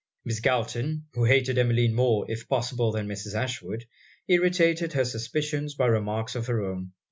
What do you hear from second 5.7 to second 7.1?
by remarks of her own.